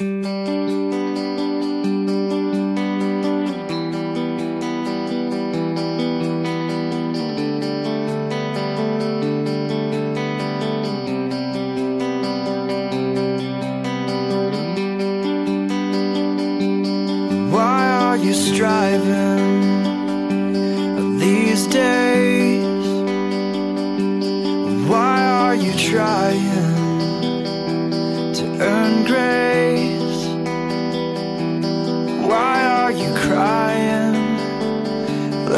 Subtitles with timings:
[0.00, 0.06] Why
[17.86, 19.49] are you striving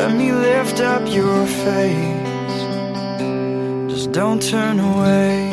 [0.02, 2.58] Let me lift up your face.
[3.88, 5.48] Just don't turn away.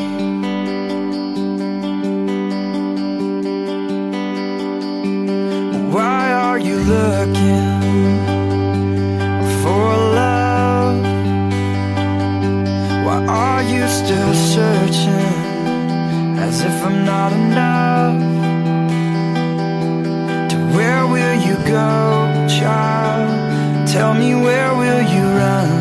[5.93, 7.77] Why are you looking
[9.61, 9.85] for
[10.17, 10.97] love?
[13.05, 15.37] Why are you still searching
[16.39, 18.19] as if I'm not enough?
[20.49, 22.18] To where will you go,
[24.19, 25.71] me where will you run?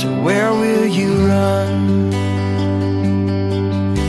[0.00, 2.10] To where will you run?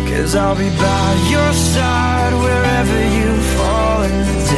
[0.09, 4.54] Cause I'll be by your side wherever you fall in the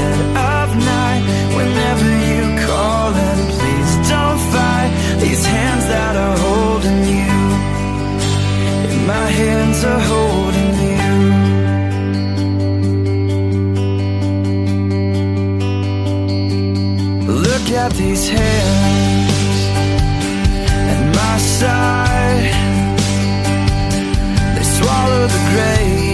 [18.08, 19.60] these hands
[20.94, 22.54] at my side.
[24.56, 26.07] They swallow the grave